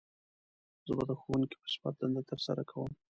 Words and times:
زه 0.85 0.93
به 0.97 1.03
د 1.09 1.11
ښوونکي 1.21 1.55
په 1.61 1.67
صفت 1.73 1.95
دنده 1.99 2.21
تر 2.29 2.39
سره 2.45 2.61
کووم 2.69 2.91